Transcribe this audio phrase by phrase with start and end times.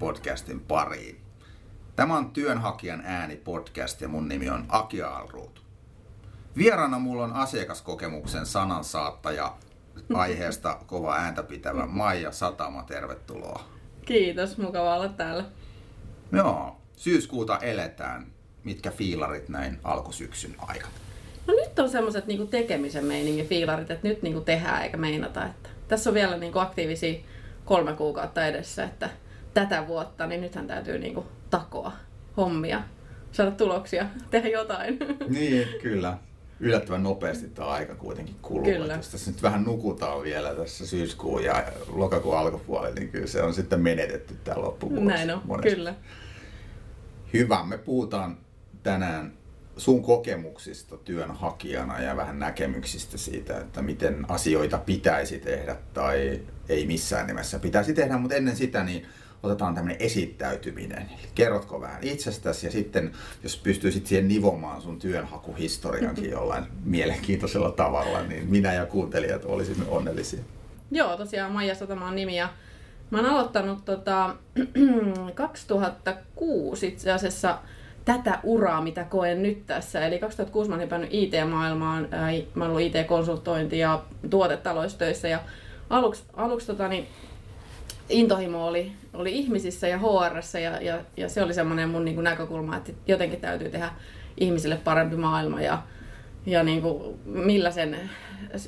[0.00, 1.20] Duunitori-podcastin pariin.
[1.96, 5.62] Tämä on Työnhakijan ääni podcast ja mun nimi on Aki Alruut.
[6.56, 9.56] Vieraana mulla on asiakaskokemuksen sanansaattaja
[10.14, 12.82] aiheesta kova ääntä pitävä Maija Satama.
[12.82, 13.64] Tervetuloa.
[14.06, 15.44] Kiitos, mukava olla täällä.
[16.32, 18.26] Joo, syyskuuta eletään.
[18.64, 20.92] Mitkä fiilarit näin alkusyksyn aikana?
[21.46, 25.46] No nyt on semmoiset niinku tekemisen meiningin fiilarit, että nyt niinku tehdään eikä meinata.
[25.46, 27.20] Että tässä on vielä niinku aktiivisia
[27.64, 29.10] kolme kuukautta edessä, että
[29.54, 31.92] tätä vuotta, niin nythän täytyy niinku takoa
[32.36, 32.82] hommia,
[33.32, 34.98] saada tuloksia, tehdä jotain.
[35.28, 36.18] Niin, kyllä.
[36.60, 38.64] Yllättävän nopeasti tämä aika kuitenkin kuluu.
[38.64, 38.94] Kyllä.
[38.94, 43.54] Jos tässä nyt vähän nukutaan vielä tässä syyskuun ja lokakuun alkupuolella, niin kyllä se on
[43.54, 45.04] sitten menetetty tämä loppuvuosi.
[45.04, 45.76] Näin on, monesti.
[45.76, 45.94] kyllä.
[47.32, 48.38] Hyvä, me puhutaan
[48.82, 49.32] tänään
[49.76, 57.26] sun kokemuksista työnhakijana ja vähän näkemyksistä siitä, että miten asioita pitäisi tehdä tai ei missään
[57.26, 59.06] nimessä pitäisi tehdä, mutta ennen sitä niin
[59.42, 60.98] otetaan tämmöinen esittäytyminen.
[60.98, 68.22] Eli kerrotko vähän itsestäsi ja sitten jos pystyisit siihen nivomaan sun työnhakuhistoriankin jollain mielenkiintoisella tavalla,
[68.22, 70.40] niin minä ja kuuntelijat olisimme onnellisia.
[70.90, 72.48] Joo, tosiaan Maija Satama on nimi ja
[73.10, 74.34] mä oon aloittanut tota,
[75.34, 77.58] 2006 itse asiassa
[78.04, 80.06] tätä uraa, mitä koen nyt tässä.
[80.06, 85.40] Eli 2006 mä oon hypännyt IT-maailmaan, ää, mä oon ollut IT-konsultointi ja tuotetaloistöissä ja
[85.90, 87.08] aluksi, aluksi tota, niin,
[88.10, 92.24] intohimo oli, oli ihmisissä ja hr ja, ja, ja se oli semmoinen mun niin kuin
[92.24, 93.90] näkökulma, että jotenkin täytyy tehdä
[94.36, 95.82] ihmisille parempi maailma ja,
[96.46, 98.10] ja niin kuin millaisen,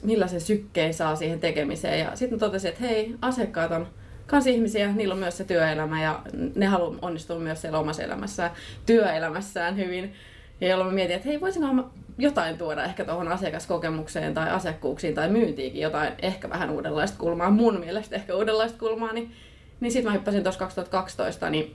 [0.03, 2.01] millaisen sykkeen saa siihen tekemiseen.
[2.01, 3.87] Ja sitten totesin, että hei, asiakkaat on
[4.27, 6.23] kans ihmisiä, niillä on myös se työelämä ja
[6.55, 8.51] ne haluaa onnistua myös siellä omassa elämässään,
[8.87, 10.13] työelämässään hyvin.
[10.63, 11.85] Ja jolloin mä mietin, että hei, voisinko mä
[12.19, 17.81] jotain tuoda ehkä tuohon asiakaskokemukseen tai asiakkuuksiin tai myyntiinkin jotain ehkä vähän uudenlaista kulmaa, mun
[17.81, 19.33] mielestä ehkä uudenlaista kulmaa, niin,
[19.81, 21.75] niin sitten mä hyppäsin tuossa 2012 niin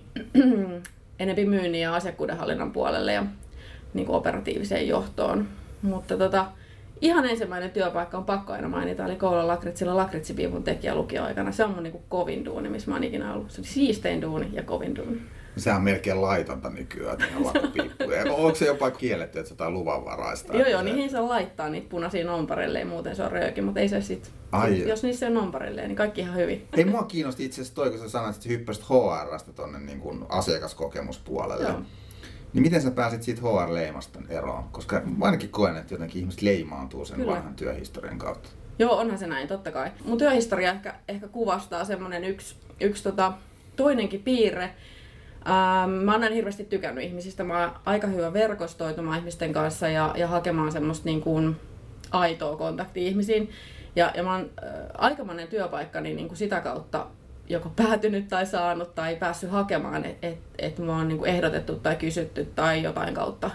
[1.20, 3.26] enempi myynnin ja asiakkuudenhallinnan puolelle ja
[3.94, 5.48] niin operatiiviseen johtoon.
[5.82, 6.46] Mutta tota,
[7.02, 11.52] ihan ensimmäinen työpaikka on pakko aina mainita, eli Koula Lakritsilla Lakritsipivun tekijä lukioaikana.
[11.52, 13.52] Se on mun niin kuin kovin duuni, missä mä oon ikinä ollut.
[13.52, 15.22] Se oli siistein duuni ja kovin duuni.
[15.58, 18.34] Sehän on melkein laitonta nykyään, tehdä lakkopiippuja.
[18.34, 20.54] Onko se jopa kielletty, että se jotain luvanvaraista?
[20.58, 23.90] Joo, joo, se- niihin saa laittaa niitä punaisia nomparelle, muuten se on rööki, mutta ei
[23.90, 24.90] se sit, Ai.
[24.90, 26.68] jos niissä on nomparelle, niin kaikki ihan hyvin.
[26.78, 30.26] Ei mua kiinnosti itse asiassa toi, kun sä sanoit, että hyppäsit HRstä tonne niin kuin
[30.30, 31.68] asiakaskokemuspuolelle.
[31.70, 31.82] Joo.
[32.54, 34.64] Niin miten sä pääsit siitä HR-leimasta eroon?
[34.72, 37.32] Koska ainakin koen, että jotenkin ihmiset leimaantuu sen Kyllä.
[37.32, 38.50] vanhan työhistorian kautta.
[38.80, 39.92] Joo, onhan se näin, totta kai.
[40.06, 43.34] Mun työhistoria ehkä, ehkä kuvastaa semmonen yksi, yksi tota,
[43.76, 44.70] toinenkin piirre.
[45.48, 47.44] Ähm, mä oon hirveästi tykännyt ihmisistä.
[47.44, 51.56] Mä oon aika hyvä verkostoitumaan ihmisten kanssa ja, ja hakemaan semmoista niin kuin
[52.12, 53.50] aitoa kontaktia ihmisiin.
[53.96, 57.08] Ja, ja mä oon äh, aikamoinen työpaikkani niin kuin sitä kautta
[57.50, 61.76] joko päätynyt tai saanut tai päässyt hakemaan, että et, et mua on niin kuin ehdotettu
[61.76, 63.52] tai kysytty tai jotain kautta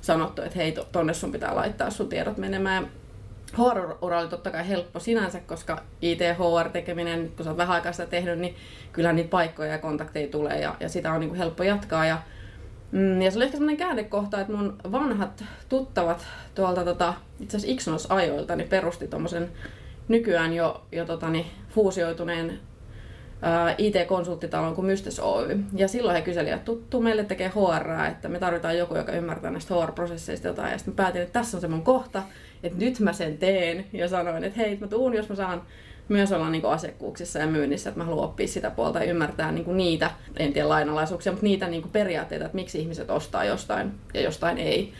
[0.00, 2.90] sanottu, että hei, to- tonne sun pitää laittaa sun tiedot menemään.
[3.54, 8.38] HR-ura oli totta kai helppo sinänsä, koska IT-HR-tekeminen, kun sä oot vähän aikaa sitä tehnyt,
[8.38, 8.54] niin
[8.92, 12.06] kyllä niitä paikkoja ja kontakteja tulee ja, ja sitä on niin kuin helppo jatkaa.
[12.06, 12.18] Ja,
[12.92, 17.74] mm, ja se oli ehkä semmoinen käännekohta, että mun vanhat tuttavat tuolta tota, itse asiassa
[17.74, 19.50] Ixnos-ajoilta niin perusti tommosen
[20.08, 22.60] nykyään jo, jo tota, niin, fuusioituneen
[23.42, 25.58] ää, IT-konsulttitalon kuin Mystys Oy.
[25.74, 29.50] Ja silloin he kyselivät, että tuttu meille tekee HR, että me tarvitaan joku, joka ymmärtää
[29.50, 30.72] näistä HR-prosesseista jotain.
[30.72, 32.22] Ja sitten päätin, että tässä on se mun kohta,
[32.62, 33.84] että nyt mä sen teen.
[33.92, 35.62] Ja sanoin, että hei, mä tuun, jos mä saan
[36.08, 39.76] myös olla niin asiakkuuksissa ja myynnissä, että mä haluan oppia sitä puolta ja ymmärtää niin
[39.76, 44.58] niitä, en tiedä lainalaisuuksia, mutta niitä niin periaatteita, että miksi ihmiset ostaa jostain ja jostain
[44.58, 44.92] ei.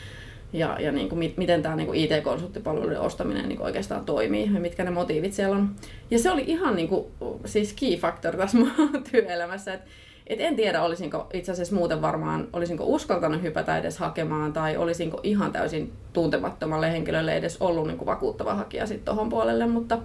[0.53, 4.85] Ja, ja niin kuin, mi- miten tämä niin IT-konsulttipalveluiden ostaminen niin oikeastaan toimii ja mitkä
[4.85, 5.75] ne motiivit siellä on.
[6.11, 7.07] Ja se oli ihan niin kuin,
[7.45, 8.73] siis key factor tässä mun
[9.11, 9.91] työelämässä, että
[10.31, 15.21] et en tiedä, olisinko itse asiassa muuten varmaan, olisinko uskaltanut hypätä edes hakemaan tai olisinko
[15.23, 19.99] ihan täysin tuntemattomalle henkilölle edes ollut niin kuin vakuuttava hakija sitten tohon puolelle, mutta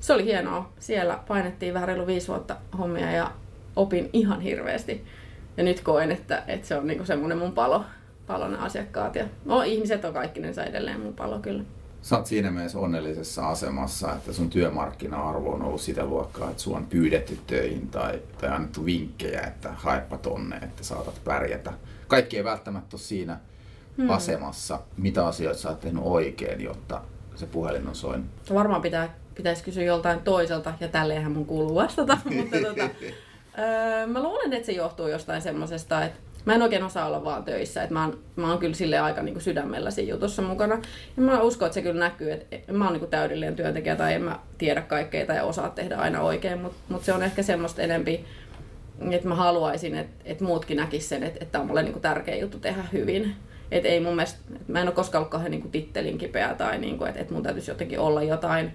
[0.00, 0.72] se oli hienoa.
[0.78, 3.30] Siellä painettiin vähän reilu viisi vuotta hommia ja
[3.76, 5.04] opin ihan hirveästi.
[5.56, 7.84] Ja nyt koen, että, että se on niinku semmoinen mun palo,
[8.26, 9.14] palo ne asiakkaat.
[9.14, 11.62] Ja, no, ihmiset on kaikki ne edelleen mun palo kyllä.
[12.06, 16.76] Sä oot siinä mielessä onnellisessa asemassa, että sun työmarkkina-arvo on ollut sitä luokkaa, että sua
[16.76, 21.72] on pyydetty töihin tai, tai annettu vinkkejä, että haepa tonne, että saatat pärjätä.
[22.08, 23.38] Kaikki ei välttämättä ole siinä
[23.96, 24.10] hmm.
[24.10, 24.80] asemassa.
[24.96, 27.02] Mitä asioita sä oot tehnyt oikein, jotta
[27.34, 28.26] se puhelin on soinut?
[28.54, 32.18] Varmaan pitää, pitäisi kysyä joltain toiselta, ja tälleenhän mun kuuluu vastata.
[32.36, 32.90] mutta tota,
[33.62, 37.44] öö, mä luulen, että se johtuu jostain semmosesta, että mä en oikein osaa olla vaan
[37.44, 37.82] töissä.
[37.82, 40.74] Et mä, oon, mä oon kyllä sille aika niin kuin sydämellä siinä jutussa mukana.
[41.16, 44.14] Ja mä uskon, että se kyllä näkyy, että mä oon niin kuin täydellinen työntekijä tai
[44.14, 46.58] en mä tiedä kaikkea tai osaa tehdä aina oikein.
[46.58, 48.24] Mutta mut se on ehkä semmoista enempi,
[49.10, 52.02] että mä haluaisin, että, että muutkin näkisivät sen, että, että tämä on mulle niin kuin
[52.02, 53.34] tärkeä juttu tehdä hyvin.
[53.70, 54.38] Et ei mun mielestä,
[54.68, 57.34] mä en ole koskaan ollut kauhean niin kuin tittelin kipeä tai niin kuin, että, että
[57.34, 58.72] mun täytyisi jotenkin olla jotain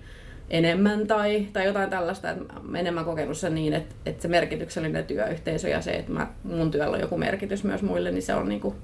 [0.52, 5.06] enemmän tai, tai jotain tällaista, että mä enemmän kokenut sen niin, että, että se merkityksellinen
[5.06, 8.50] työyhteisö ja se, että mä, mun työllä on joku merkitys myös muille, niin se on
[8.50, 8.76] niin kuin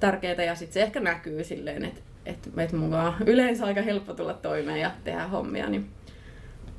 [0.00, 4.34] tärkeää ja sitten se ehkä näkyy silleen, että, että, että mukaan yleensä aika helppo tulla
[4.34, 5.90] toimeen ja tehdä hommia, niin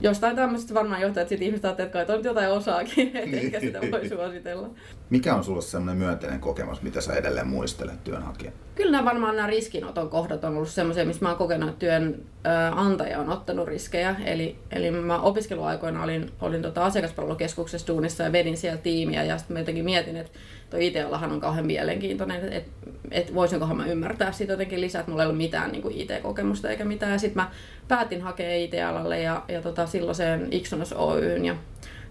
[0.02, 3.46] jostain tämmöisestä varmaan johtaa, että sit ihmiset ajattelee, että kai jotain osaakin, että niin.
[3.46, 4.70] ehkä sitä voi suositella.
[5.10, 8.54] Mikä on sulla semmoinen myönteinen kokemus, mitä sä edelleen muistelet työnhakijan?
[8.76, 13.20] Kyllä nämä varmaan nämä riskinoton kohdat on ollut semmoisia, missä mä oon kokenut, että työnantaja
[13.20, 14.16] on ottanut riskejä.
[14.26, 19.54] Eli, eli mä opiskeluaikoina olin, olin tota asiakaspalvelukeskuksessa duunissa ja vedin siellä tiimiä ja sitten
[19.54, 22.72] mä jotenkin mietin, että tuo IT-alahan on kauhean mielenkiintoinen, että
[23.12, 25.96] et, et voisinkohan mä ymmärtää siitä jotenkin lisää, että mulla ei ole mitään niin kuin
[25.98, 27.12] IT-kokemusta eikä mitään.
[27.12, 27.52] Ja sitten mä
[27.88, 31.56] päätin hakea IT-alalle ja, ja tota, silloiseen Ixonos Oyn ja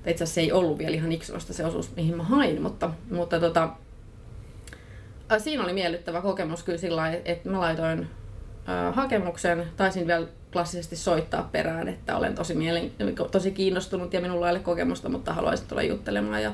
[0.07, 3.41] itse asiassa se ei ollut vielä ihan Ixonosta se osuus, mihin mä hain, mutta, mutta
[3.41, 3.69] tota,
[5.39, 8.07] siinä oli miellyttävä kokemus kyllä sillä että mä laitoin
[8.93, 12.91] hakemuksen, taisin vielä klassisesti soittaa perään, että olen tosi, mielen,
[13.31, 16.43] tosi kiinnostunut ja minulla ei ole kokemusta, mutta haluaisin tulla juttelemaan.
[16.43, 16.53] Ja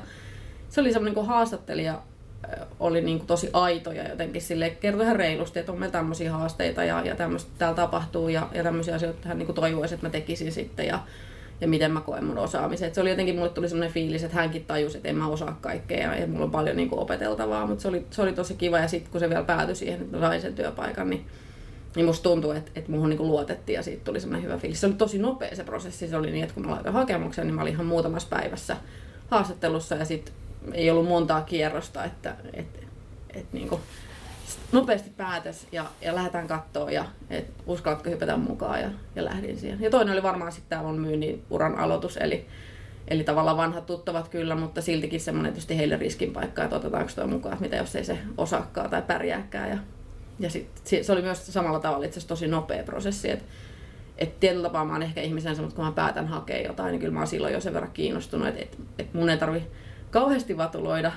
[0.69, 2.01] se oli semmoinen, kun haastattelija
[2.79, 6.31] oli niin kuin tosi aito ja jotenkin sille kertoi ihan reilusti, että on meillä tämmöisiä
[6.31, 10.11] haasteita ja, ja tämmöistä täällä tapahtuu ja, ja tämmöisiä asioita hän niin toivoisi, että mä
[10.11, 10.99] tekisin sitten ja,
[11.61, 12.87] ja miten mä koen mun osaamisen.
[12.87, 15.57] Et se oli jotenkin, mulle tuli semmoinen fiilis, että hänkin tajusi, että en mä osaa
[15.61, 18.53] kaikkea ja, ja mulla on paljon niin kuin opeteltavaa, mutta se oli, se oli tosi
[18.53, 21.25] kiva ja sitten kun se vielä päätyi siihen, että mä sain sen työpaikan, niin
[21.95, 24.81] niin musta tuntui, että, että muuhun niin luotettiin ja siitä tuli semmoinen hyvä fiilis.
[24.81, 26.07] Se oli tosi nopea se prosessi.
[26.07, 28.77] Se oli niin, että kun mä laitoin hakemuksen, niin mä olin ihan muutamassa päivässä
[29.27, 30.33] haastattelussa ja sitten
[30.73, 32.79] ei ollut montaa kierrosta, että, että,
[33.33, 33.81] että niin kuin
[34.71, 39.81] nopeasti päätös ja, ja lähdetään kattoon ja et uskallatko hypätä mukaan ja, ja lähdin siihen.
[39.81, 42.45] Ja toinen oli varmaan sitten tämä mun myynnin uran aloitus, eli,
[43.07, 47.27] eli tavallaan vanhat tuttavat kyllä, mutta siltikin semmoinen tietysti heille riskin paikka, että otetaanko tuo
[47.27, 49.69] mukaan, että mitä jos ei se osaakaan tai pärjääkään.
[49.69, 49.77] Ja,
[50.39, 50.67] ja sit,
[51.01, 53.45] se oli myös samalla tavalla itse tosi nopea prosessi, että
[54.17, 57.13] et tietyllä tapaa mä oon ehkä ihmisen sanonut, kun mä päätän hakea jotain, niin kyllä
[57.13, 59.63] mä oon silloin jo sen verran kiinnostunut, että et, et mun ei tarvi
[60.15, 61.11] kauheasti vatuloida.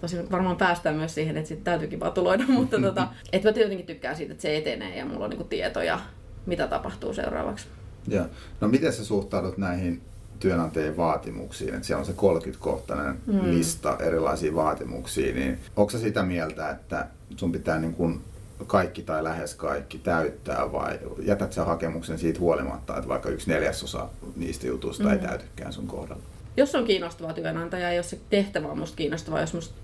[0.00, 4.16] Tosin varmaan päästään myös siihen, että sitten täytyykin vatuloida, mutta tota, et mä jotenkin tykkään
[4.16, 6.00] siitä, että se etenee ja mulla on niinku tietoja,
[6.46, 7.66] mitä tapahtuu seuraavaksi.
[8.08, 8.24] Ja.
[8.60, 10.02] No miten sä suhtaudut näihin
[10.40, 13.50] työnantajien vaatimuksiin, että siellä on se 30-kohtainen mm.
[13.50, 18.20] lista erilaisia vaatimuksia, niin onko sä sitä mieltä, että sun pitää niin kuin
[18.66, 24.08] kaikki tai lähes kaikki täyttää vai jätät sä hakemuksen siitä huolimatta, että vaikka yksi neljäsosa
[24.36, 25.10] niistä jutuista mm.
[25.10, 26.35] ei täytykään sun kohdalla?
[26.56, 29.74] Jos on kiinnostava työnantaja ja jos se tehtävä on musta kiinnostava, jos musta,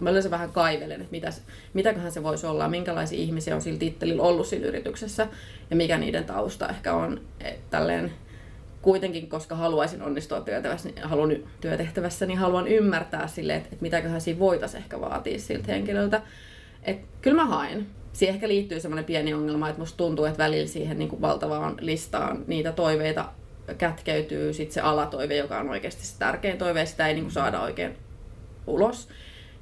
[0.00, 1.42] mä yleensä vähän kaivelen, että mitäs,
[1.74, 5.26] mitäköhän se voisi olla, minkälaisia ihmisiä on sillä tittelillä ollut siinä yrityksessä
[5.70, 7.20] ja mikä niiden tausta ehkä on.
[7.40, 8.12] Et tälleen
[8.82, 14.20] kuitenkin, koska haluaisin onnistua työtehtävässä, niin haluan, työtehtävässä, niin haluan ymmärtää sille, että, että mitäköhän
[14.20, 16.22] siinä voitaisiin ehkä vaatia siltä henkilöltä.
[16.82, 17.86] Et kyllä mä haen.
[18.12, 21.74] Siihen ehkä liittyy semmoinen pieni ongelma, että musta tuntuu, että välillä siihen niin kuin valtavaan
[21.80, 23.24] listaan niitä toiveita
[23.78, 27.32] kätkeytyy sit se alatoive, joka on oikeasti se tärkein toive, ja sitä ei niin kuin
[27.32, 27.96] saada oikein
[28.66, 29.08] ulos,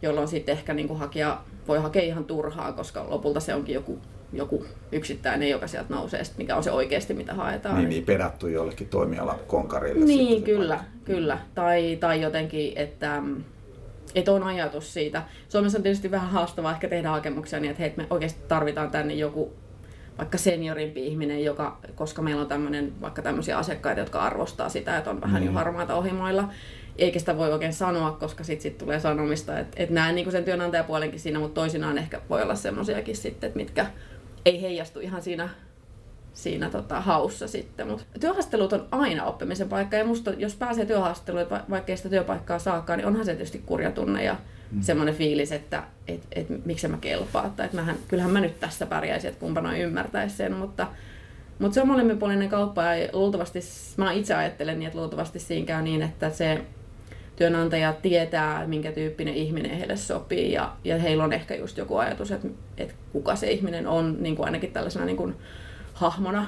[0.02, 3.98] jolloin sitten ehkä niin kuin hakija voi hakea ihan turhaa, koska lopulta se onkin joku,
[4.32, 7.76] joku yksittäinen, joka sieltä nousee, sit mikä on se oikeasti, mitä haetaan.
[7.76, 10.04] Niin, niin pedattu jollekin toimialakonkarille.
[10.04, 11.38] Niin, kyllä, kyllä.
[11.54, 13.22] Tai, tai jotenkin, että
[14.14, 15.22] että on ajatus siitä.
[15.48, 19.14] Suomessa on tietysti vähän haastavaa ehkä tehdä hakemuksia niin, että hei, me oikeasti tarvitaan tänne
[19.14, 19.52] joku
[20.18, 25.10] vaikka seniorimpi ihminen, joka, koska meillä on tämmöinen, vaikka tämmöisiä asiakkaita, jotka arvostaa sitä, että
[25.10, 25.46] on vähän mm.
[25.46, 26.48] jo harmaita ohimoilla,
[26.98, 30.44] eikä sitä voi oikein sanoa, koska sitten sit tulee sanomista, että et näen niin sen
[30.44, 33.86] työnantajapuolenkin siinä, mutta toisinaan ehkä voi olla semmoisiakin sitten, että mitkä
[34.44, 35.48] ei heijastu ihan siinä
[36.32, 37.88] siinä tota, haussa sitten.
[37.88, 42.58] Mutta työhaastattelut on aina oppimisen paikka ja musta, jos pääsee työhaastatteluun, vaikka ei sitä työpaikkaa
[42.58, 44.36] saakaan, niin onhan se tietysti kurja tunne ja
[44.72, 44.82] mm.
[44.82, 47.52] semmoinen fiilis, että et, et, miksi mä kelpaa.
[47.56, 50.86] Tai että mähän, kyllähän mä nyt tässä pärjäisin, että kumpa noin ymmärtäisi sen, mutta
[51.58, 53.60] mutta se on molemminpuolinen kauppa ja luultavasti,
[53.96, 56.64] mä itse ajattelen niin, että luultavasti siinä käy niin, että se
[57.36, 62.30] työnantaja tietää, minkä tyyppinen ihminen heille sopii ja, ja heillä on ehkä just joku ajatus,
[62.30, 62.48] että,
[62.78, 65.34] että kuka se ihminen on, niin kuin ainakin tällaisena niin kuin
[65.94, 66.46] hahmona.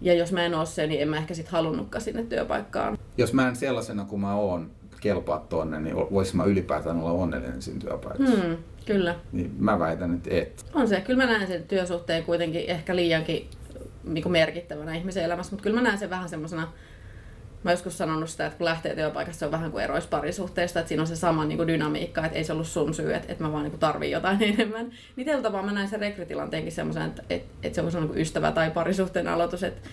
[0.00, 2.98] Ja jos mä en ole se, niin en mä ehkä sitten halunnutkaan sinne työpaikkaan.
[3.16, 4.70] Jos mä en sellaisena kuin mä oon
[5.04, 8.36] kelpaa tonne, niin voisin mä ylipäätään olla onnellinen siinä työpaikassa.
[8.36, 8.56] Hmm,
[8.86, 9.14] kyllä.
[9.32, 10.66] Niin mä väitän, että et.
[10.74, 11.00] On se.
[11.00, 13.48] Kyllä mä näen sen työsuhteen kuitenkin ehkä liiankin
[14.04, 16.68] niin merkittävänä ihmisen elämässä, mutta kyllä mä näen sen vähän semmoisena
[17.64, 20.88] mä joskus sanonut sitä, että kun lähtee työpaikasta, se on vähän kuin erois parisuhteesta, että
[20.88, 23.44] siinä on se sama niin kuin dynamiikka, että ei se ollut sun syy, että, että
[23.44, 24.92] mä vaan niin kuin tarvin jotain enemmän.
[25.16, 28.20] Niin tällä tapaa mä näin sen rekrytilanteenkin semmoisen, että, että, että se on niin kuin
[28.20, 29.88] ystävä tai parisuhteen aloitus, että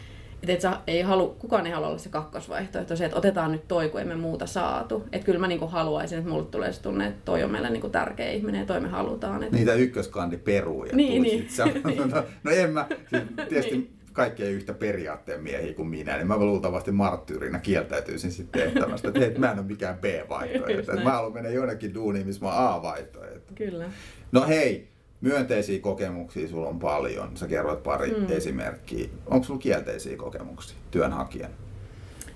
[0.48, 3.90] et sä ei halu, kukaan ei halua olla se kakkosvaihtoehto, se, että otetaan nyt toi,
[3.90, 5.04] kun emme muuta saatu.
[5.12, 7.90] Että kyllä mä niinku haluaisin, että mulle tulee se tunne, että toi on meille niinku
[7.90, 9.44] tärkeä ihminen ja toi me halutaan.
[9.44, 9.56] Että...
[9.56, 11.48] Niitä ykköskandi peruu ja niin, niin.
[12.14, 16.28] no, no en mä, siis tietysti niin kaikki ei yhtä periaatteen miehiä kuin minä, niin
[16.28, 20.96] mä luultavasti marttyyrinä kieltäytyisin sitten tehtävästä, että hei, mä en ole mikään B-vaihtoehto.
[20.96, 23.54] Mä haluan mennä jonnekin duuniin, missä mä oon A-vaihtoehto.
[23.56, 23.86] Kyllä.
[24.32, 24.88] No hei,
[25.22, 27.38] myönteisiä kokemuksia sulla on paljon.
[27.38, 28.26] Sä kerroit pari mm.
[28.30, 29.10] esimerkkiä.
[29.26, 31.52] Onko sulla kielteisiä kokemuksia työnhakijan?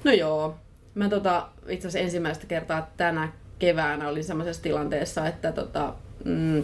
[0.04, 0.56] No joo.
[0.96, 5.94] Mä tota, itse asiassa ensimmäistä kertaa tänä keväänä olin semmoisessa tilanteessa, että tota,
[6.26, 6.64] mm,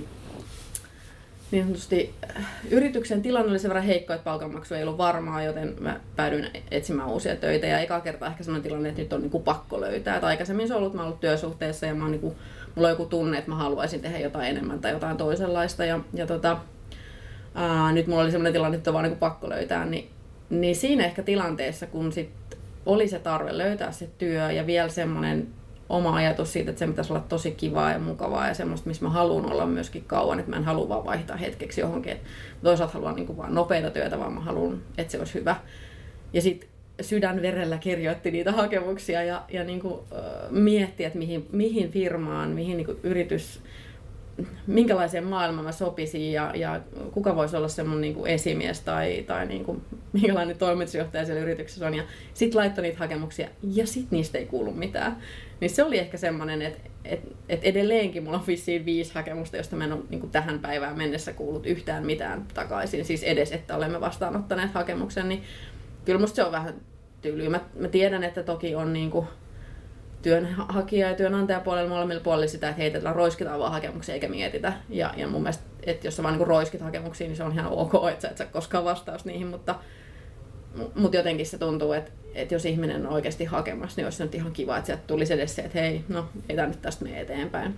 [1.52, 5.76] niin sanotusti äh, yrityksen tilanne oli sen verran heikko, että palkanmaksu ei ollut varmaa, joten
[5.80, 7.68] mä päädyin etsimään uusia töitä.
[7.68, 10.18] Ja eka kertaa ehkä sellainen tilanne, että nyt on niin kuin pakko löytää.
[10.18, 12.36] Et aikaisemmin se on ollut, mä ollut työsuhteessa ja mä oon niin kuin,
[12.76, 15.86] mulla on joku tunne, että mä haluaisin tehdä jotain enemmän tai jotain toisenlaista.
[15.86, 16.58] Ja, ja tota,
[17.56, 19.86] ää, nyt mulla oli sellainen tilanne, että on vaan niin pakko löytää.
[19.86, 20.10] Niin,
[20.50, 22.30] niin siinä ehkä tilanteessa, kun sit
[22.86, 25.48] oli se tarve löytää se työ ja vielä semmoinen
[25.90, 29.10] oma ajatus siitä, että se pitäisi olla tosi kivaa ja mukavaa ja semmoista, missä mä
[29.10, 32.18] haluan olla myöskin kauan, että mä en halua vaan vaihtaa hetkeksi johonkin.
[32.64, 35.56] Toisaalta haluan niin vaan nopeita työtä, vaan mä haluan, että se olisi hyvä.
[36.34, 36.70] Ja sitten
[37.02, 40.00] sydän verellä kirjoitti niitä hakemuksia ja, ja niin kuin,
[40.50, 43.62] mietti, että mihin, mihin firmaan, mihin niin kuin yritys,
[44.68, 46.82] minkälaiseen maailmaan mä sopisin ja, ja
[47.12, 49.82] kuka voisi olla se mun niin kuin esimies tai, tai niin kuin,
[50.14, 51.94] minkälainen toimitusjohtaja siellä yrityksessä on.
[51.94, 52.04] Ja
[52.34, 55.18] sitten laittoi niitä hakemuksia ja sitten niistä ei kuulu mitään.
[55.60, 59.76] Niin se oli ehkä semmoinen, että et, et edelleenkin mulla on vissiin viisi hakemusta, josta
[59.76, 63.06] mä en ole niin tähän päivään mennessä kuullut yhtään mitään takaisin.
[63.06, 65.44] Siis edes, että olemme vastaanottaneet hakemuksen, niin
[66.06, 66.74] kyllä musta se on vähän
[67.22, 67.50] tyyliä.
[67.50, 69.28] Mä, mä tiedän, että toki on niin kuin
[70.22, 74.74] työnhakija- ja työnantajapuolella molemmilla puolilla sitä, että heitetään, roiskitaan vaan hakemuksia eikä mietitä.
[74.90, 77.72] Ja, ja mun mielestä, että jos sä vaan niin roiskit hakemuksia, niin se on ihan
[77.72, 79.76] ok, että sä et saa koskaan vastaus niihin, mutta,
[80.96, 84.52] mutta jotenkin se tuntuu, että, että jos ihminen on oikeasti hakemassa, niin olisi nyt ihan
[84.52, 87.76] kiva, että sieltä tulisi edes se, että hei, no ei tämä nyt tästä mene eteenpäin.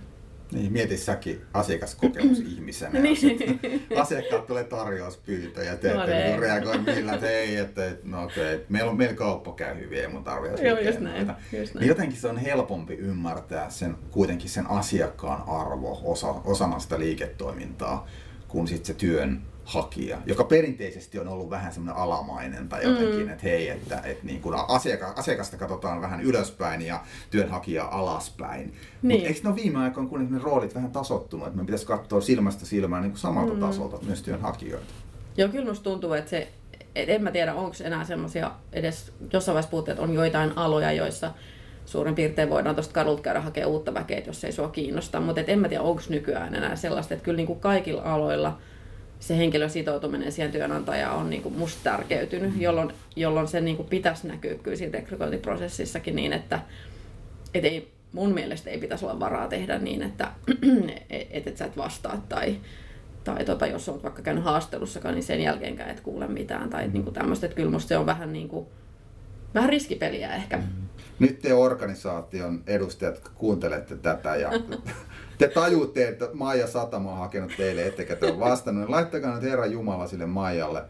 [0.54, 3.00] Niin, mieti säkin asiakaskokemus ihmisenä.
[3.00, 3.86] niin.
[3.96, 8.54] Asiakkaat tulee tarjouspyyntö ja te no, ette reagoi millään, että ei, että, että no okei,
[8.54, 11.68] okay, meillä, meillä kauppa käy hyvin, ei mun tarvitse Joo, just näin, just näin.
[11.74, 18.06] Niin jotenkin se on helpompi ymmärtää sen, kuitenkin sen asiakkaan arvo osa, osana sitä liiketoimintaa,
[18.48, 23.28] kuin sitten se työn hakija, joka perinteisesti on ollut vähän semmoinen alamainen tai jotenkin, mm.
[23.28, 28.74] että hei, että, että niin kuin asiaka, asiakasta katsotaan vähän ylöspäin ja työnhakija alaspäin.
[29.02, 29.20] Niin.
[29.20, 32.20] Mutta eikö ne ole viime aikoina, kun ne roolit vähän tasottunut, että me pitäisi katsoa
[32.20, 33.60] silmästä silmään niin kuin samalta mm.
[33.60, 34.92] tasolta myös työnhakijoita?
[35.36, 36.48] Joo, kyllä musta tuntuu, että se,
[36.94, 40.92] et en mä tiedä, onko enää semmoisia edes, jossain vaiheessa puhuttiin, että on joitain aloja,
[40.92, 41.32] joissa
[41.86, 45.20] suurin piirtein voidaan tuosta kadulta käydä hakemaan uutta väkeä, jos ei sua kiinnosta.
[45.20, 48.58] Mutta en mä tiedä, onko nykyään enää sellaista, että kyllä niin kuin kaikilla aloilla–
[49.24, 52.62] se henkilön sitoutuminen siihen työnantajaan on niin kuin musta tärkeytynyt, mm-hmm.
[52.62, 56.60] jolloin, jolloin se niin kuin pitäisi näkyä kyllä siinä rekrytointiprosessissakin niin, että
[57.54, 60.32] et ei, mun mielestä ei pitäisi olla varaa tehdä niin, että
[61.30, 62.56] et, et sä et vastaa tai,
[63.24, 67.04] tai tota, jos olet vaikka käynyt haastelussakaan, niin sen jälkeenkään et kuule mitään tai niin
[67.04, 68.66] kuin tämmöistä, että kyllä musta se on vähän niin kuin,
[69.54, 70.56] vähän riskipeliä ehkä.
[70.56, 70.83] Mm-hmm.
[71.18, 74.50] Nyt te organisaation edustajat kuuntelette tätä ja
[75.38, 79.50] te tajutte, että Maija Satama on hakenut teille, ettekä te ole vastannut, niin laittakaa nyt
[79.50, 80.82] Herra Jumala sille Maijalle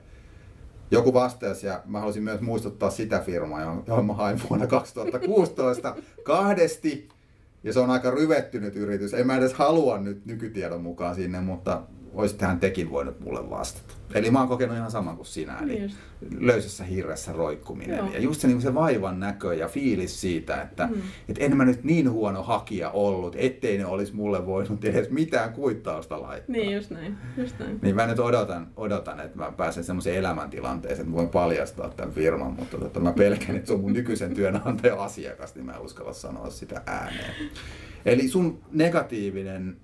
[0.90, 7.09] joku vastaus, ja mä haluaisin myös muistuttaa sitä firmaa, johon mä hain vuonna 2016 kahdesti,
[7.64, 9.14] ja se on aika ryvettynyt yritys.
[9.14, 11.83] En mä edes halua nyt nykytiedon mukaan sinne, mutta
[12.14, 13.94] olisittehän tekin voinut mulle vastata.
[14.14, 15.97] Eli mä oon kokenut ihan saman kuin sinä, eli just.
[16.40, 17.97] löysässä hirressä roikkuminen.
[17.97, 18.12] Joo.
[18.12, 21.02] Ja just se, niin se vaivan näkö ja fiilis siitä, että mm.
[21.28, 25.52] et en mä nyt niin huono hakija ollut, ettei ne olisi mulle voinut edes mitään
[25.52, 26.52] kuittausta laittaa.
[26.52, 27.16] Niin, just näin.
[27.37, 27.78] Just näin.
[27.83, 32.14] Niin mä nyt odotan, odotan että mä pääsen semmoiseen elämäntilanteeseen, että mä voin paljastaa tämän
[32.14, 35.80] firman, mutta tota, mä pelkään, että se on mun nykyisen työnantajan asiakas, niin mä en
[35.80, 37.35] uskalla sanoa sitä ääneen.
[38.06, 39.76] Eli sun negatiivinen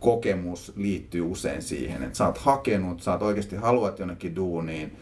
[0.00, 4.96] kokemus liittyy usein siihen, että sä oot hakenut, sä oot oikeasti haluat jonnekin duuniin,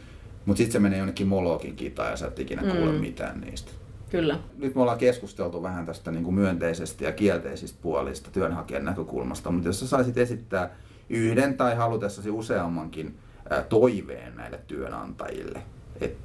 [0.46, 3.00] mutta sitten se menee jonnekin Molokin kitaan ja sä et ikinä kuule mm.
[3.00, 3.72] mitään niistä.
[4.10, 4.38] Kyllä.
[4.58, 9.68] Nyt me ollaan keskusteltu vähän tästä niin kuin myönteisestä ja kielteisistä puolista työnhakijan näkökulmasta, mutta
[9.68, 10.70] jos sä saisit esittää
[11.10, 13.18] yhden tai halutessasi useammankin
[13.68, 15.62] toiveen näille työnantajille,
[16.00, 16.18] että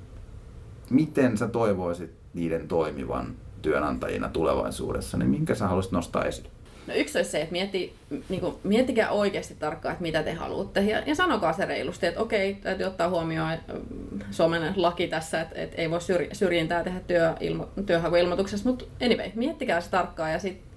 [0.90, 6.50] miten sä toivoisit niiden toimivan työnantajina tulevaisuudessa, niin minkä sä haluaisit nostaa esille?
[6.88, 7.96] No yksi olisi se, että mietti,
[8.30, 10.82] niin kuin, miettikää oikeasti tarkkaan, että mitä te haluatte.
[10.82, 13.58] Ja, ja sanokaa se reilusti, että okei, täytyy ottaa huomioon
[14.32, 16.00] Suomen laki tässä, että, että ei voi
[16.34, 18.70] syrjintää tehdä työilmo, työhakuilmoituksessa.
[18.70, 20.74] Mutta anyway, miettikää se tarkkaan ja sitten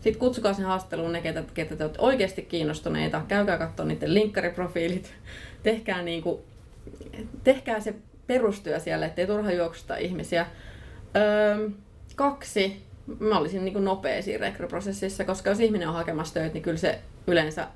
[0.00, 3.22] sit kutsukaa sen haastatteluun ne, ketä, ketä te olette oikeasti kiinnostuneita.
[3.28, 5.14] Käykää katsoa niiden linkkariprofiilit.
[5.62, 6.40] Tehkää, niin kuin,
[7.44, 7.94] tehkää se
[8.26, 10.46] perustyö siellä, ettei turha juoksuta ihmisiä.
[11.16, 11.68] Öö,
[12.16, 12.82] kaksi,
[13.18, 16.98] mä olisin niin nopea siinä rekryprosessissa, koska jos ihminen on hakemassa töitä, niin kyllä se
[17.26, 17.68] yleensä,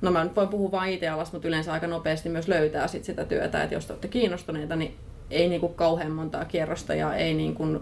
[0.00, 3.24] no mä nyt voin puhua vain IT-alasta, mutta yleensä aika nopeasti myös löytää sit sitä
[3.24, 4.96] työtä, että jos te olette kiinnostuneita, niin
[5.30, 7.80] ei niin kuin kauhean montaa kierrosta ja ei niin kuin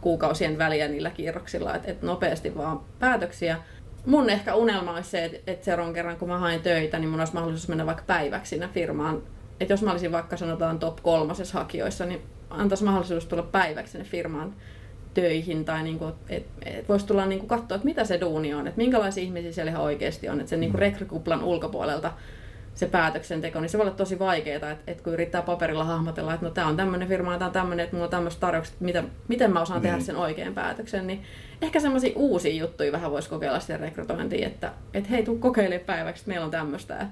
[0.00, 3.56] kuukausien väliä niillä kierroksilla, että et nopeasti vaan päätöksiä.
[4.06, 7.20] Mun ehkä unelma olisi se, että et seuraavan kerran kun mä haen töitä, niin mun
[7.20, 9.22] olisi mahdollisuus mennä vaikka päiväksi sinne firmaan.
[9.60, 14.04] Että jos mä olisin vaikka sanotaan top kolmosessa hakijoissa, niin antaisi mahdollisuus tulla päiväksi sinne
[14.04, 14.54] firmaan
[15.14, 18.54] töihin tai niin kuin, et, et voisi tulla niin kuin katsoa, että mitä se duuni
[18.54, 20.82] on, että minkälaisia ihmisiä siellä ihan oikeasti on, että sen niin kuin mm.
[20.82, 22.12] rekrykuplan ulkopuolelta
[22.74, 26.46] se päätöksenteko, niin se voi olla tosi vaikeaa, että, että kun yrittää paperilla hahmotella, että
[26.46, 29.04] no tämä on tämmöinen firma, tämä on tämmöinen, että mulla on tämmöiset tarjoukset, että mitä,
[29.28, 29.90] miten mä osaan niin.
[29.90, 31.22] tehdä sen oikean päätöksen, niin
[31.62, 36.20] ehkä semmoisia uusia juttuja vähän voisi kokeilla sitten rekrytointiin, että, että hei, tuu kokeile päiväksi,
[36.20, 37.06] että meillä on tämmöistä.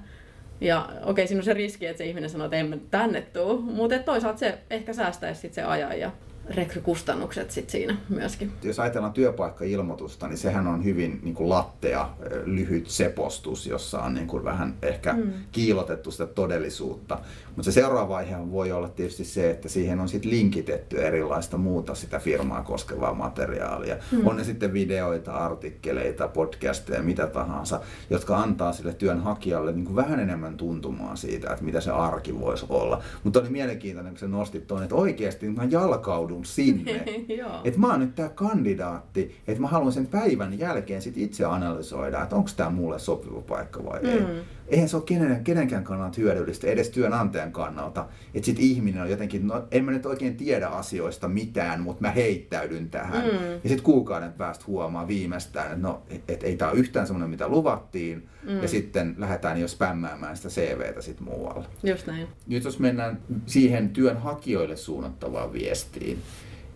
[0.61, 3.61] Ja okei, okay, siinä on se riski, että se ihminen sanoo, että emme tänne tuu,
[3.61, 6.11] mutta toisaalta se ehkä säästäisi sitten se ajan ja
[6.55, 8.51] rekrykustannukset sit siinä myöskin.
[8.63, 12.09] Jos ajatellaan työpaikkailmoitusta, niin sehän on hyvin niin kuin lattea,
[12.45, 15.33] lyhyt sepostus, jossa on niin kuin vähän ehkä mm.
[15.51, 17.19] kiilotettu sitä todellisuutta.
[17.55, 21.95] Mutta se seuraava vaihe voi olla tietysti se, että siihen on sitten linkitetty erilaista muuta
[21.95, 23.95] sitä firmaa koskevaa materiaalia.
[24.11, 24.27] Mm.
[24.27, 30.19] On ne sitten videoita, artikkeleita, podcasteja, mitä tahansa, jotka antaa sille työnhakijalle niin kuin vähän
[30.19, 33.03] enemmän tuntumaa siitä, että mitä se arki voisi olla.
[33.23, 36.91] Mutta oli mielenkiintoinen, kun se nostit tuonne, että oikeasti mä jalkaudun sinne.
[37.65, 42.23] että mä oon nyt tämä kandidaatti, että mä haluan sen päivän jälkeen sit itse analysoida,
[42.23, 44.19] että onko tämä mulle sopiva paikka vai ei.
[44.19, 48.05] Mm eihän se ole kenen, kenenkään kannalta hyödyllistä, edes työnantajan kannalta.
[48.33, 52.11] Että sitten ihminen on jotenkin, no en mä nyt oikein tiedä asioista mitään, mutta mä
[52.11, 53.23] heittäydyn tähän.
[53.23, 53.51] Mm.
[53.63, 57.29] Ja sitten kuukauden päästä huomaa viimeistään, että no, et, et ei tämä ole yhtään semmoinen,
[57.29, 58.29] mitä luvattiin.
[58.43, 58.61] Mm.
[58.61, 61.65] Ja sitten lähdetään jo spämmäämään sitä CVtä sitten muualle.
[61.83, 62.27] Just näin.
[62.47, 66.19] Nyt jos mennään siihen työnhakijoille suunnattavaan viestiin,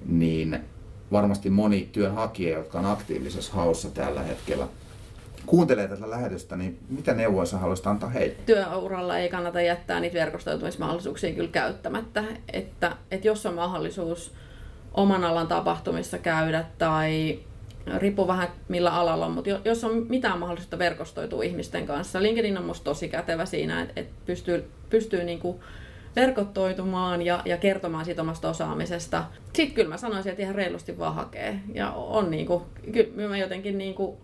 [0.07, 0.59] niin
[1.11, 4.67] varmasti moni työnhakija, jotka on aktiivisessa haussa tällä hetkellä,
[5.45, 8.35] kuuntelee tätä lähetystä, niin mitä neuvoja sä haluaisit antaa heille?
[8.45, 12.23] Työuralla ei kannata jättää niitä verkostoitumismahdollisuuksia kyllä käyttämättä.
[12.53, 14.33] Että, että jos on mahdollisuus
[14.93, 17.39] oman alan tapahtumissa käydä tai
[17.97, 22.83] riippuu vähän millä alalla, mutta jos on mitään mahdollisuutta verkostoitua ihmisten kanssa, LinkedIn on musta
[22.83, 25.59] tosi kätevä siinä, että, pystyy, pystyy niin kuin
[26.15, 29.23] verkottoitumaan ja, ja kertomaan siitä omasta osaamisesta.
[29.53, 31.59] Sitten kyllä mä sanoisin, että ihan reilusti vaan hakee.
[31.73, 34.17] Ja on niin kuin, kyllä mä jotenkin niin kuin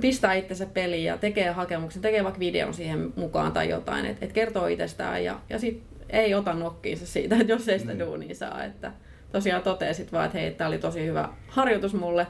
[0.00, 4.32] pistää itsensä peliin ja tekee hakemuksen, tekee vaikka videon siihen mukaan tai jotain, että et
[4.32, 7.98] kertoo itsestään ja, ja sit ei ota nokkiinsa siitä, että jos ei sitä mm.
[7.98, 8.64] duunia saa.
[8.64, 8.92] Että
[9.32, 12.26] tosiaan totesit vaan, että hei, tämä oli tosi hyvä harjoitus mulle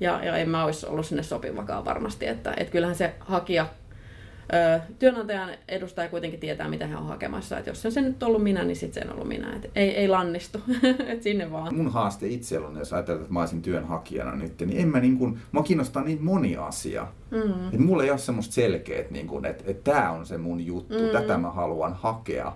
[0.00, 2.26] ja, ja en mä olisi ollut sinne sopivakaan varmasti.
[2.26, 3.66] Että, että kyllähän se hakija
[4.98, 7.58] työnantajan edustaja kuitenkin tietää, mitä hän on hakemassa.
[7.58, 9.56] Että jos se on se nyt ollut minä, niin sitten se on ollut minä.
[9.56, 10.60] Et ei, ei lannistu,
[11.12, 11.74] et sinne vaan.
[11.74, 15.18] Mun haaste itse on, jos ajatellaan, että mä olisin työnhakijana nyt, niin en mä niin
[15.18, 17.06] kuin, mä kiinnostaa niin moni asia.
[17.30, 17.68] Mm.
[17.72, 20.98] Et mulla ei ole semmoista selkeät, niin kuin, että, että tämä on se mun juttu,
[20.98, 21.10] mm.
[21.12, 22.52] tätä mä haluan hakea.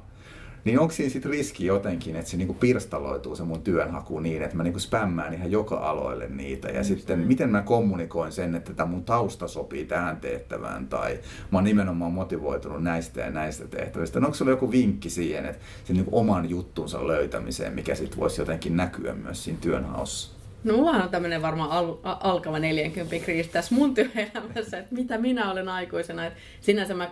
[0.65, 4.57] Niin onko siinä sitten riski jotenkin, että se niinku pirstaloituu se mun työnhaku niin, että
[4.57, 6.69] mä niinku spämmään ihan joka aloille niitä.
[6.69, 6.85] Ja mm.
[6.85, 11.19] sitten miten mä kommunikoin sen, että tämä mun tausta sopii tähän tehtävään tai
[11.51, 14.21] mä oon nimenomaan motivoitunut näistä ja näistä tehtävistä.
[14.21, 18.41] No, onko sulla joku vinkki siihen, että sen niinku oman juttunsa löytämiseen, mikä sitten voisi
[18.41, 20.43] jotenkin näkyä myös siinä työnhaussa?
[20.65, 25.51] No mulla on tämmöinen varmaan al- alkava 40 kriisi tässä mun työelämässä, että mitä minä
[25.51, 26.27] olen aikuisena.
[26.27, 27.11] Et sinänsä mä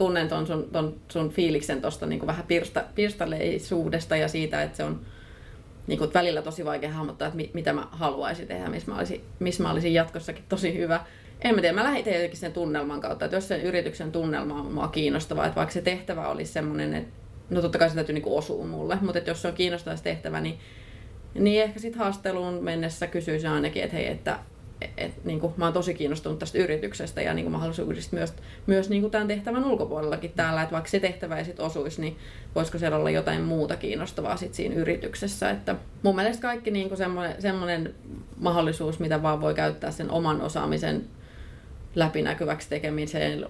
[0.00, 4.84] tunnen ton sun, ton sun fiiliksen tuosta niin vähän pirsta, pirstaleisuudesta ja siitä, että se
[4.84, 5.00] on
[5.86, 9.24] niin kuin, välillä tosi vaikea hahmottaa, että mit, mitä mä haluaisin tehdä, missä mä, olisin,
[9.38, 11.00] missä mä olisin jatkossakin tosi hyvä.
[11.40, 14.72] En mä tiedä, mä lähdin jotenkin sen tunnelman kautta, että jos sen yrityksen tunnelma on
[14.72, 17.14] mua kiinnostavaa, että vaikka se tehtävä olisi semmoinen, että
[17.50, 20.02] no totta kai se täytyy niin osua mulle, mutta että jos se on kiinnostava se
[20.02, 20.58] tehtävä, niin,
[21.34, 24.38] niin ehkä sitten haasteluun mennessä kysyisin ainakin, että hei, että
[24.96, 28.34] et, niin kuin, mä oon tosi kiinnostunut tästä yrityksestä ja niin kuin mahdollisuudesta myös,
[28.66, 32.16] myös niin kuin tämän tehtävän ulkopuolellakin täällä, että vaikka se tehtävä ei sitten osuisi, niin
[32.54, 35.50] voisiko siellä olla jotain muuta kiinnostavaa sit siinä yrityksessä.
[35.50, 36.98] Että mun mielestä kaikki niin kuin
[37.38, 37.94] semmoinen,
[38.36, 41.04] mahdollisuus, mitä vaan voi käyttää sen oman osaamisen
[41.94, 43.46] läpinäkyväksi tekemiseen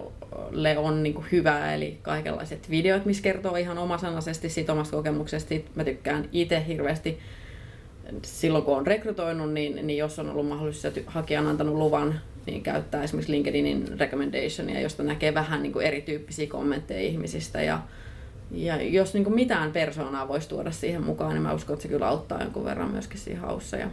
[0.77, 5.55] on niin kuin hyvä, eli kaikenlaiset videot, missä kertoo ihan omasanaisesti siitä omasta kokemuksesta.
[5.75, 7.19] Mä tykkään itse hirveästi
[8.25, 12.21] silloin kun on rekrytoinut, niin, niin jos on ollut mahdollisuus, että hakija on antanut luvan,
[12.45, 17.61] niin käyttää esimerkiksi LinkedInin recommendationia, josta näkee vähän niin kuin erityyppisiä kommentteja ihmisistä.
[17.61, 17.79] Ja,
[18.51, 21.89] ja jos niin kuin mitään persoonaa voisi tuoda siihen mukaan, niin mä uskon, että se
[21.89, 23.77] kyllä auttaa jonkun verran myöskin siinä haussa.
[23.77, 23.89] Ja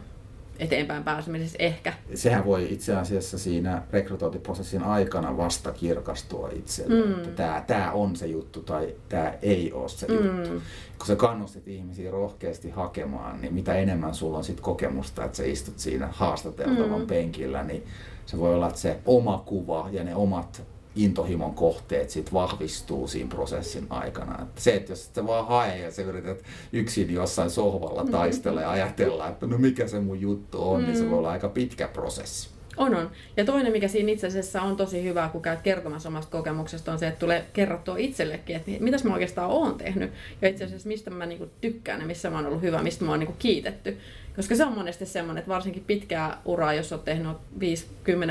[0.58, 1.92] eteenpäin pääsemisessä ehkä.
[2.14, 7.12] Sehän voi itse asiassa siinä rekrytointiprosessin aikana vasta kirkastua itselle, mm.
[7.12, 10.14] että tämä, tämä on se juttu tai tämä ei ole se mm.
[10.14, 10.50] juttu.
[10.98, 15.44] Kun sä kannustit ihmisiä rohkeasti hakemaan, niin mitä enemmän sulla on sit kokemusta, että sä
[15.44, 17.06] istut siinä haastateltavan mm.
[17.06, 17.86] penkillä, niin
[18.26, 20.62] se voi olla, että se oma kuva ja ne omat
[21.04, 24.42] intohimon kohteet sit vahvistuu siinä prosessin aikana.
[24.42, 28.10] Että se, että jos sä vaan hae ja sä yrität yksin jossain sohvalla mm.
[28.10, 30.86] taistella ja ajatella, että no mikä se mun juttu on, mm.
[30.86, 31.10] niin se mm.
[31.10, 32.57] voi olla aika pitkä prosessi.
[32.78, 33.10] On, on.
[33.36, 36.98] Ja toinen, mikä siinä itse asiassa on tosi hyvä, kun käyt kertomassa omasta kokemuksesta, on
[36.98, 40.12] se, että tulee kerrottua itsellekin, että mitäs mä oikeastaan oon tehnyt.
[40.42, 43.10] Ja itse asiassa mistä mä niinku tykkään ja missä mä oon ollut hyvä, mistä mä
[43.10, 43.98] oon niinku kiitetty.
[44.36, 47.36] Koska se on monesti semmoinen, että varsinkin pitkää uraa, jos olet tehnyt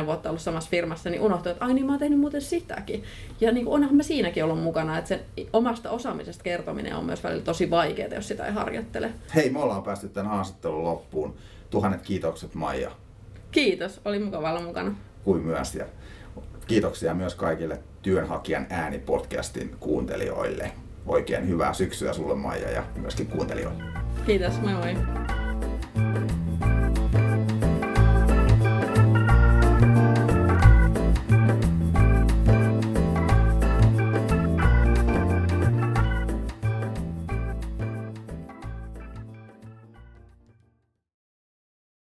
[0.01, 3.03] 5-10 vuotta ollut samassa firmassa, niin unohtuu, että ai niin mä oon tehnyt muuten sitäkin.
[3.41, 5.19] Ja niin onhan mä siinäkin ollut mukana, että sen
[5.53, 9.11] omasta osaamisesta kertominen on myös välillä tosi vaikeaa, jos sitä ei harjoittele.
[9.35, 11.35] Hei, me ollaan päästy tämän haastattelun loppuun.
[11.69, 12.91] Tuhannet kiitokset Maija.
[13.51, 14.95] Kiitos, oli mukava olla mukana.
[15.23, 15.75] Kuin myös.
[15.75, 15.85] Ja
[16.67, 20.71] kiitoksia myös kaikille Työnhakijan ääni-podcastin kuuntelijoille.
[21.05, 23.83] Oikein hyvää syksyä sulle Maija ja myöskin kuuntelijoille.
[24.25, 24.95] Kiitos, moi moi.